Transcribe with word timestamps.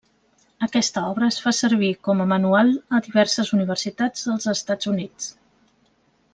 Aquesta 0.67 1.03
obra 1.09 1.27
es 1.33 1.37
fa 1.43 1.53
servir 1.57 1.91
com 2.07 2.25
a 2.25 2.27
manual 2.33 2.73
a 2.99 3.03
diverses 3.11 3.55
universitats 3.59 4.27
dels 4.31 4.51
Estats 4.57 4.93
Units. 4.97 5.33